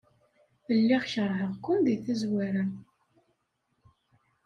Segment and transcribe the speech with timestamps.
[0.79, 2.63] Lliɣ keṛheɣ-ken deg tazwara.